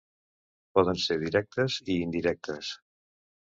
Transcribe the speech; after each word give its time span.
Poden 0.79 1.01
ser 1.03 1.17
directes 1.25 1.77
i 1.83 1.99
indirectes. 2.07 2.75